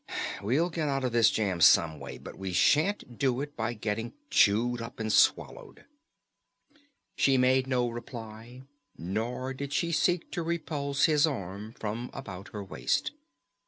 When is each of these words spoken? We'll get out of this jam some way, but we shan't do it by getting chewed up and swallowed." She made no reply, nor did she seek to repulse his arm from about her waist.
We'll 0.41 0.71
get 0.71 0.89
out 0.89 1.03
of 1.03 1.11
this 1.11 1.29
jam 1.29 1.61
some 1.61 1.99
way, 1.99 2.17
but 2.17 2.35
we 2.35 2.53
shan't 2.53 3.19
do 3.19 3.39
it 3.41 3.55
by 3.55 3.75
getting 3.75 4.13
chewed 4.31 4.81
up 4.81 4.99
and 4.99 5.13
swallowed." 5.13 5.85
She 7.15 7.37
made 7.37 7.67
no 7.67 7.87
reply, 7.87 8.63
nor 8.97 9.53
did 9.53 9.73
she 9.73 9.91
seek 9.91 10.31
to 10.31 10.41
repulse 10.41 11.05
his 11.05 11.27
arm 11.27 11.73
from 11.73 12.09
about 12.15 12.47
her 12.47 12.63
waist. 12.63 13.11